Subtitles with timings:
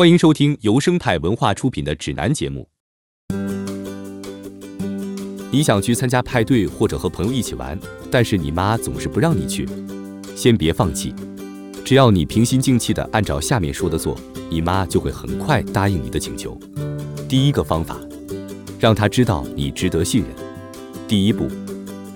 [0.00, 2.66] 欢迎收听由生态文化出品的指南节目。
[5.50, 7.78] 你想去参加派对或者和朋友一起玩，
[8.10, 9.68] 但是你妈总是不让你去。
[10.34, 11.14] 先别放弃，
[11.84, 14.16] 只要你平心静气的按照下面说的做，
[14.48, 16.58] 你妈就会很快答应你的请求。
[17.28, 18.00] 第一个方法，
[18.78, 20.30] 让她知道你值得信任。
[21.06, 21.46] 第一步，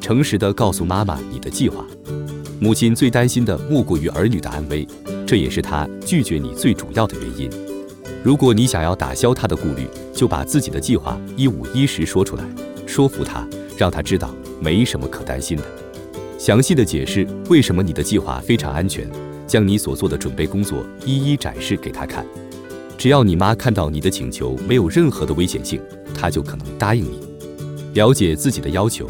[0.00, 1.86] 诚实的告诉妈妈你的计划。
[2.58, 4.84] 母亲最担心的莫过于儿女的安危，
[5.24, 7.67] 这也是她拒绝你最主要的原因。
[8.28, 12.44] 如果你想要打消他的顾虑，就把自己的计划一五一十说出来，
[12.86, 15.64] 说服他，让他知道没什么可担心的。
[16.38, 19.10] 详细的解释为什么你的计划非常安全，
[19.46, 22.22] 将你所做的准备工作一一展示给他看。
[22.98, 25.80] 只要你妈看到你的请求没有任何的危险性，
[26.14, 27.20] 她就可能答应你。
[27.94, 29.08] 了解自己的要求。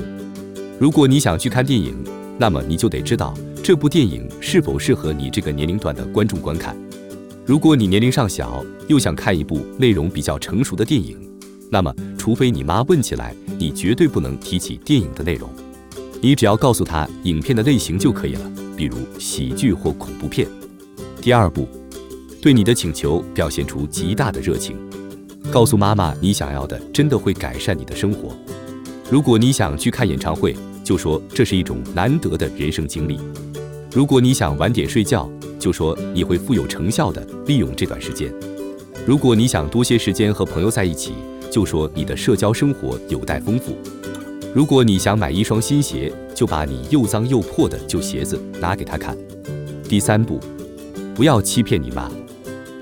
[0.79, 1.93] 如果你想去看电影，
[2.39, 6.77] 那么你就得知道这部电影是否适合你这个年龄段的观众观看。
[7.49, 11.19] 如果你年龄尚小，又想看一部内容比较成熟的电影，
[11.71, 15.49] 那么除非你妈问起来，你绝对不能提起电影的内容。
[16.21, 20.47] 你只要告诉她影片的类型就可以了，比如喜剧或恐怖片。
[21.23, 21.67] 第二步，
[22.43, 24.77] 对你的请求表现出极大的热情，
[25.51, 28.37] 告诉妈妈你想要的真的会改善你的生活。
[29.11, 33.19] 如果你想去看演唱会，就说这是一种难得的人生经历。
[33.91, 35.27] 如果你想晚点睡觉，
[35.59, 38.33] 就说你会富有成效的利用这段时间。
[39.07, 41.13] 如果你想多些时间和朋友在一起，
[41.51, 43.77] 就说你的社交生活有待丰富。
[44.55, 49.17] 如果你想买一双新鞋，就把你又脏又破的旧鞋子拿给他看。
[49.89, 50.41] 第三步，
[51.15, 52.11] 不要欺骗你妈。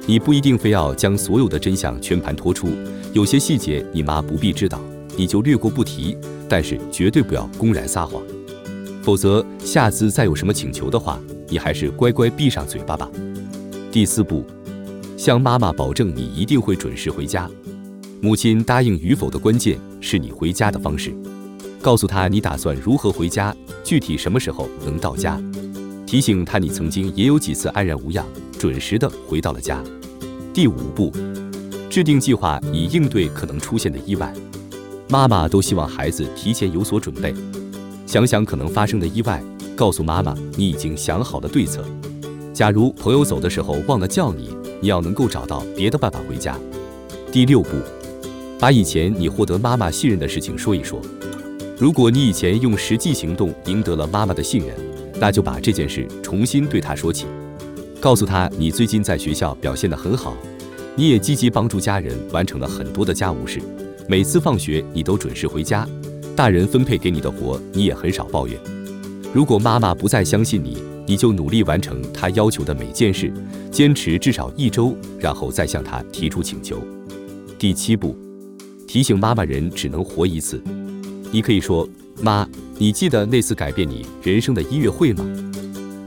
[0.06, 2.68] 你不一定非要将所有的真相全盘托出，
[3.12, 4.80] 有些细节你妈不必知道，
[5.16, 6.16] 你就略过不提。
[6.48, 8.22] 但是绝对不要公然撒谎，
[9.02, 13.10] 否则下次再有什么请求的话，你还是乖乖闭上嘴巴吧。
[13.90, 14.44] 第四步，
[15.16, 17.50] 向妈妈保证你一定会准时回家。
[18.20, 21.14] 母亲答应与否的关键是你回家的方式，
[21.80, 25.40] 告诉她你打算如何回家，具体什么时候能到家，
[26.06, 28.24] 提醒她你曾经也有几次安然无恙，
[28.58, 29.82] 准时的回到了家。
[30.52, 31.12] 第五步，
[31.90, 34.32] 制定计划以应对可能出现的意外。
[35.08, 37.34] 妈妈都希望孩子提前有所准备，
[38.06, 39.42] 想想可能发生的意外，
[39.76, 41.84] 告诉妈妈你已经想好了对策。
[42.54, 44.48] 假如朋友走的时候忘了叫你，
[44.80, 46.58] 你要能够找到别的办法回家。
[47.30, 47.68] 第六步，
[48.58, 50.98] 把以前你获得妈妈信任的事情说一说。
[51.78, 54.74] 如果你以前用实际行动赢得了妈妈的信任，
[55.20, 57.26] 那就把这件事重新对她说起，
[58.00, 60.34] 告诉她你最近在学校表现得很好，
[60.94, 63.60] 你也积极帮助家人完成了很多的家务事。
[64.08, 65.86] 每次放学你都准时回家，
[66.34, 68.58] 大人分配给你的活你也很少抱怨。
[69.36, 73.30] 如果妈妈不再相信你，你就努力完成她要求的每件事，
[73.70, 76.82] 坚持至少一周，然后再向她提出请求。
[77.58, 78.16] 第七步，
[78.88, 80.58] 提醒妈妈人只能活一次。
[81.30, 81.86] 你可以说
[82.22, 82.48] ：“妈，
[82.78, 85.22] 你记得那次改变你人生的音乐会吗？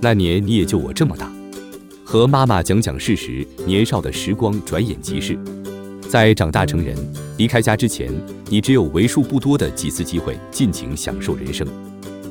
[0.01, 1.31] 那年你也就我这么大。”
[2.03, 5.38] 和妈妈讲讲事实，年少的时光转眼即逝。
[6.09, 6.97] 在长大成人、
[7.38, 8.12] 离开家之前，
[8.50, 11.68] 你只有为数不多的几次机会尽情享受人生。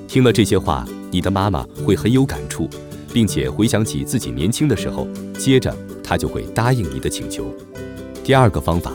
[0.09, 2.67] 听了这些话，你的妈妈会很有感触，
[3.13, 5.07] 并且回想起自己年轻的时候，
[5.39, 7.55] 接着她就会答应你的请求。
[8.25, 8.91] 第二个方法，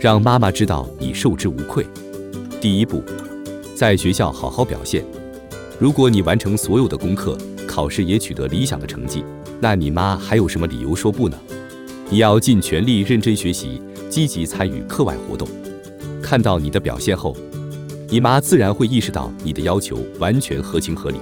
[0.00, 1.86] 让妈妈知道你受之无愧。
[2.62, 3.04] 第一步，
[3.74, 5.04] 在学校好好表现。
[5.78, 9.22] 如果你完成所有的功课，考试也取得理想的成绩，
[9.60, 11.38] 那你妈还有什么理由说不呢？
[12.08, 13.82] 你要尽全力认真学习。
[14.08, 15.48] 积极参与课外活动，
[16.20, 17.34] 看到你的表现后，
[18.12, 21.16] 你妈自然会意识到你的要求完全合情合理。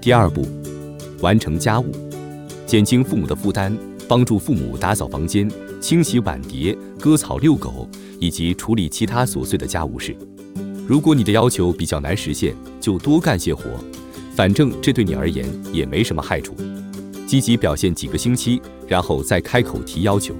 [0.00, 0.48] 第二步，
[1.20, 1.92] 完成家务，
[2.64, 3.76] 减轻父母的负担，
[4.08, 5.46] 帮助父母打扫房间、
[5.78, 7.86] 清洗碗碟、割草、遛狗
[8.18, 10.16] 以及处理其他琐碎的家务事。
[10.86, 13.64] 如果你的要求比较难实现，就多干些活，
[14.34, 16.54] 反正这对你而言也没什么害处。
[17.26, 20.34] 积极表现几个星期，然后再开口提要求。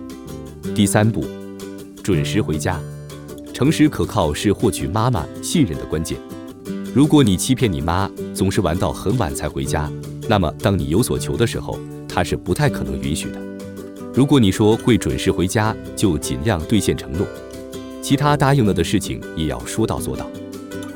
[0.74, 1.22] 第三步。
[2.02, 2.80] 准时回家，
[3.56, 6.18] 诚实可靠是获取妈妈信任的关键。
[6.94, 9.90] 如果你欺骗你妈，总是玩到很晚才回家，
[10.28, 13.40] 那么当你有所求的时候，她是不太可能允许的。
[14.12, 17.26] 如果你说会准时回家，就尽量兑现承诺。
[18.02, 20.26] 其他答应了的事情也要说到做到。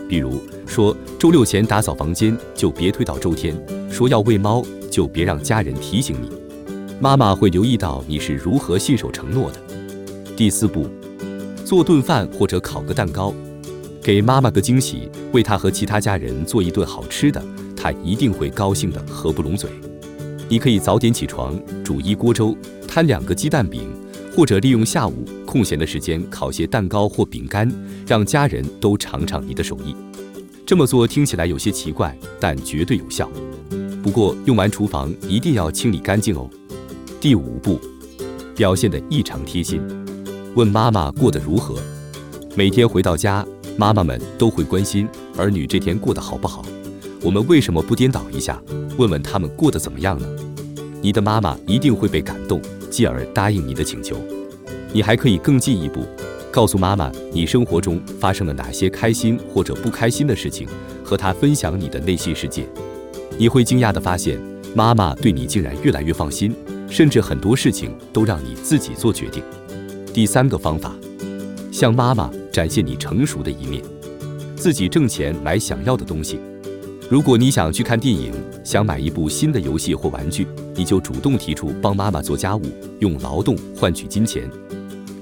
[0.07, 3.57] 比如说周六前打扫房间，就别推到周天；
[3.91, 6.29] 说要喂猫，就别让家人提醒你。
[7.01, 9.59] 妈妈会留意到你是如何信守承诺的。
[10.37, 10.87] 第四步。
[11.70, 13.32] 做顿饭或者烤个蛋糕，
[14.02, 17.40] 给妈妈个惊喜，为她和其他家人做一顿好吃的，
[17.76, 19.70] 她一定会高兴的合不拢嘴。
[20.49, 22.56] 你可以早点起床，煮一锅粥，
[22.88, 23.88] 摊两个鸡蛋饼，
[24.34, 27.73] 或者利用下午空闲的时间烤些蛋糕或饼干，
[28.05, 29.94] 让家人都尝尝你的手艺。
[30.66, 33.31] 这么做听起来有些奇怪，但绝对有效。
[34.02, 36.50] 不过用完厨房一定要清理干净哦。
[37.20, 37.81] 第五步，
[38.56, 39.81] 表现得异常贴心，
[40.56, 41.76] 问妈妈过得如何。
[42.56, 46.64] 每天回到家，妈妈们都会关心儿女这天过得好不好。
[47.23, 48.61] 我们为什么不颠倒一下，
[48.97, 50.26] 问问他们过得怎么样呢？
[51.00, 52.61] 你的妈妈一定会被感动，
[52.91, 54.17] 继而答应你的请求。
[54.93, 56.05] 你还可以更进一步，
[56.50, 60.67] 告诉妈妈你生活中发生了哪些开心或者不开心的事情，
[61.05, 62.67] 和她分享你的内心世界。
[63.38, 64.37] 你会惊讶地发现，
[64.75, 66.52] 妈妈对你竟然越来越放心，
[66.88, 69.43] 甚至很多事情都让你自己做决定。
[70.12, 70.93] 第三个方法，
[71.71, 73.81] 向妈妈展现你成熟的一面，
[74.57, 76.41] 自己挣钱买想要的东西。
[77.09, 78.33] 如果你想去看电影，
[78.65, 82.62] 想买一部新的游戏或玩具，你就主动提出帮妈妈做家务，
[82.99, 84.51] 用劳动换取金钱。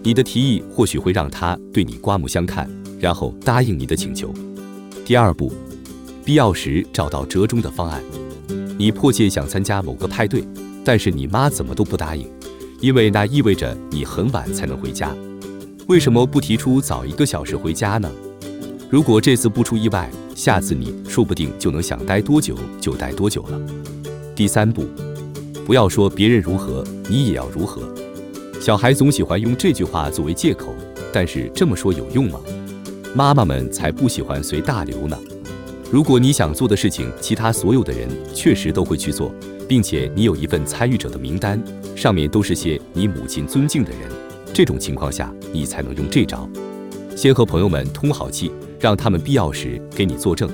[0.03, 2.69] 你的提议或许会让她对你刮目相看，
[2.99, 4.33] 然后答应你的请求。
[5.05, 5.53] 第二步，
[6.25, 8.03] 必要时找到折中的方案。
[8.79, 10.43] 你迫切想参加某个派对，
[10.83, 12.27] 但是你妈怎么都不答应，
[12.81, 15.15] 因为那意味着你很晚才能回家。
[15.89, 18.11] 为什么不提出早一个小时回家呢？
[18.89, 23.61] 如果这次不出意外，下次你说不定就能想待多久就待多久了。
[24.35, 24.87] 第三步，
[25.67, 27.83] 不要说别人如何，你也要如何。
[28.61, 30.75] 小孩总喜欢用这句话作为借口，
[31.13, 32.39] 但是这么说有用吗？
[33.15, 35.19] 妈妈们才不喜欢随大流呢。
[35.91, 39.35] 如果你想做的事情，其他所有的人确实都会去做，
[39.69, 41.63] 并且你有一份参与者的名单，
[41.95, 44.11] 上面都是些你母亲尊敬的人，
[44.53, 46.49] 这种情况下，你才能用这招，
[47.15, 48.51] 先和朋友们通好气。
[48.81, 50.49] 让他们必要时给你作证，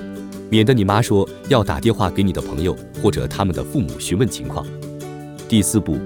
[0.49, 4.65] 免得你妈说要打电话给你的朋友或者他们的父母询问情况。
[5.47, 5.99] 第四步，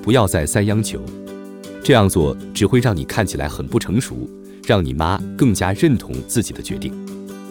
[0.00, 1.02] 不要再三央求，
[1.82, 4.30] 这样做只会让你看起来很不成熟，
[4.64, 6.92] 让你妈更加认同自己的决定。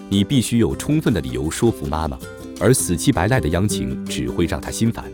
[0.08, 2.18] 你必须有充分的理由说服妈妈，
[2.60, 5.06] 而死乞白赖的央情只会让她心烦。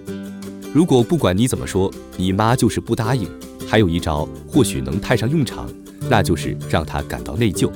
[0.74, 3.30] 如果不管你怎么说，你妈就是不答应，
[3.68, 5.70] 还有一招或许能派上用场，
[6.10, 7.72] 那就是让她感到内疚。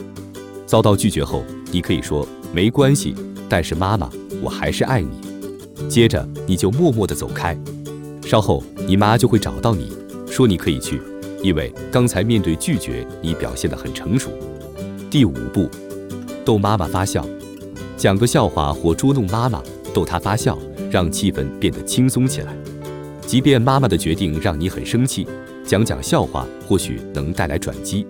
[0.66, 3.16] 遭到拒绝后，你可以说没关系，
[3.48, 4.10] 但是妈妈，
[4.42, 5.10] 我还是爱你。
[5.88, 7.58] 接着你就默默地走开，
[8.26, 9.92] 稍后你妈就会找到你
[10.28, 11.02] 说你可以去，
[11.42, 14.30] 因为刚才面对拒绝你表现得很成熟。
[15.10, 15.70] 第五步，
[16.44, 17.26] 逗妈妈发笑，
[18.00, 19.62] 讲个笑话或捉弄妈妈，
[19.94, 20.58] 逗她发笑，
[20.90, 22.56] 让气氛变得轻松起来。
[23.28, 25.28] 即便妈妈的决定让你很生气，
[25.66, 28.08] 讲讲笑话或许能带来转机。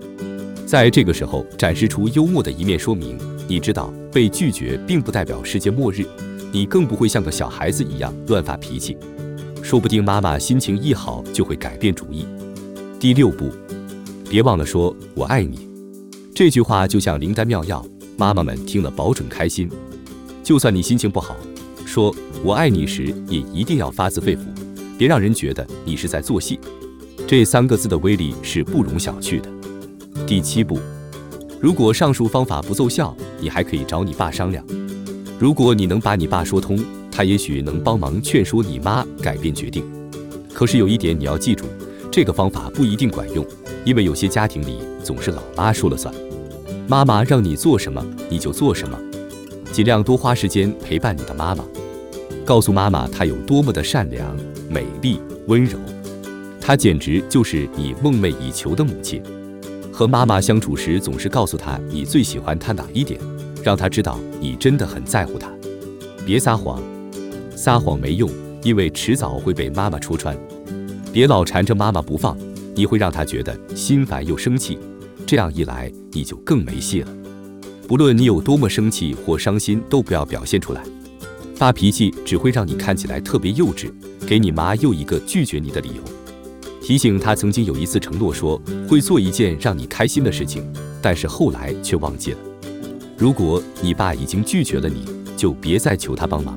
[0.64, 6.06] 在这个时候展示出幽默的一面，说明你知道被拒绝并不代表世界末日，
[6.52, 8.96] 你更不会像个小孩子一样乱发脾气，
[9.64, 12.28] 说不定妈妈心情一好就会改变主意。
[13.00, 13.50] 第六步，
[14.30, 15.68] 别忘了说我爱你，
[16.36, 17.84] 这句话就像灵丹妙药，
[18.20, 19.70] 妈妈们听了保准开心。
[20.44, 21.38] 就算你心情不好，
[21.86, 22.14] 说
[22.44, 24.40] 我爱你时也一定要发自肺腑，
[24.98, 26.60] 别让人觉得你是在做戏。
[27.26, 29.50] 这三个字的威力是不容小觑的。
[30.28, 30.78] 第七步，
[31.62, 34.62] 如果上述方法不奏效，你还可以找你爸商量。
[35.40, 36.78] 如果你能把你爸说通，
[37.10, 39.82] 他也许能帮忙劝说你妈改变决定。
[40.54, 41.64] 可是有一点你要记住，
[42.12, 43.46] 这个方法不一定管用，
[43.86, 46.14] 因为有些家庭里总是老妈说了算，
[46.90, 49.00] 妈妈让你做什么你就做什么。
[49.72, 51.64] 尽量多花时间陪伴你的妈妈，
[52.44, 54.36] 告诉妈妈她有多么的善良、
[54.68, 55.78] 美丽、温柔，
[56.60, 59.22] 她简直就是你梦寐以求的母亲。
[59.94, 63.22] 和妈妈相处时，总是告诉她你最喜欢她哪一点，
[63.64, 65.48] 让她知道你真的很在乎她。
[66.26, 66.82] 别撒谎，
[67.56, 68.28] 撒谎没用，
[68.64, 70.36] 因为迟早会被妈妈戳穿。
[71.14, 72.36] 别老缠着妈妈不放，
[72.74, 74.80] 你会让她觉得心烦又生气，
[75.28, 77.08] 这样一来你就更没戏了。
[77.88, 80.84] 不论你有多么生气或伤心，都不要表现出来。
[81.56, 83.92] 发脾气只会让你看起来特别幼稚，
[84.26, 86.02] 给你妈又一个拒绝你的理由。
[86.82, 90.64] 提醒他曾经有一次承诺说会做一件让你开心的事情，
[91.02, 92.38] 但是后来却忘记了。
[93.18, 96.56] 如果你爸已经拒绝了你，就别再求他帮忙，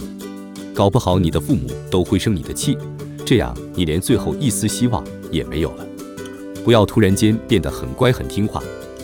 [0.72, 2.78] 搞不好你的父母都会生你的气，
[3.26, 5.86] 这样你连最后一丝希望也没有了。
[6.64, 8.62] 不要突然间变得很乖很听话，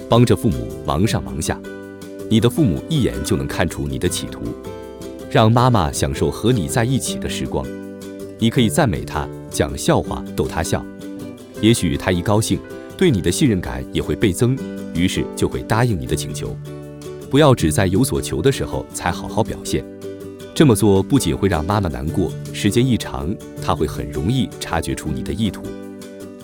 [0.08, 1.60] 帮着父母忙上忙下，
[2.30, 4.40] 你的父母一眼就能看出你的企图。
[5.30, 7.66] 让妈妈享受和你在一起的时光，
[8.38, 10.82] 你可以赞美她，讲笑话逗她笑。
[11.60, 12.58] 也许他一高兴，
[12.96, 14.56] 对你的信任感也会倍增，
[14.94, 16.56] 于是就会答应你的请求。
[17.28, 19.84] 不要只在有所求的时候才好好表现，
[20.54, 25.62] 这么做不仅会让妈妈难过，时间一长，她会很容易察觉出你的意图。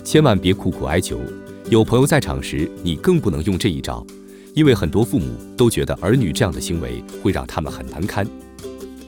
[0.03, 1.19] 千万别苦苦哀求。
[1.67, 4.05] 有朋友在场时，你更不能用这一招，
[4.53, 8.25] 因为很多父母都觉得儿女这样的行为会让他们很难堪。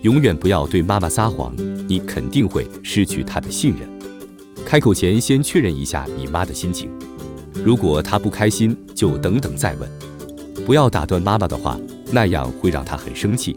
[0.02, 1.56] 永远不要对妈妈撒谎，
[1.88, 3.88] 你肯定会失去她的信任。
[4.66, 6.90] 开口前先确认一下你妈的心情，
[7.64, 9.88] 如果她不开心，就等等再问。
[10.66, 11.80] 不要打断妈妈的话，
[12.12, 13.56] 那样会让她很生气。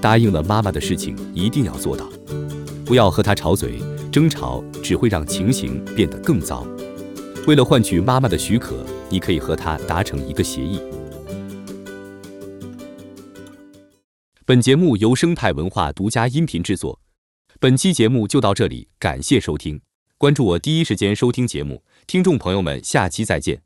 [0.00, 2.08] 答应了妈妈的事情，一定要做到。
[2.84, 3.80] 不要和她吵嘴，
[4.12, 6.64] 争吵只会让情形变得更糟。
[7.46, 10.80] 为了换取妈妈的许可，你可以和她达成一个协议。
[14.44, 17.00] 本节目由生态文化独家音频制作。
[17.58, 19.80] 本期节目就到这里，感谢收听，
[20.18, 21.82] 关注我第一时间收听节目。
[22.06, 23.62] 听众朋友们，下期再见。